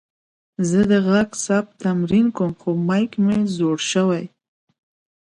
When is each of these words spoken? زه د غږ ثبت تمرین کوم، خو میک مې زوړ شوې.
زه 0.69 0.79
د 0.91 0.93
غږ 1.07 1.29
ثبت 1.45 1.71
تمرین 1.85 2.27
کوم، 2.37 2.51
خو 2.61 2.69
میک 2.87 3.11
مې 3.23 3.37
زوړ 3.55 3.77
شوې. 3.91 4.23